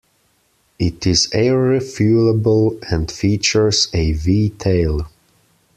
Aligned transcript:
It 0.79 1.05
is 1.05 1.29
air 1.31 1.53
refuelable 1.53 2.83
and 2.91 3.11
features 3.11 3.87
a 3.93 4.13
V-tail. 4.13 5.07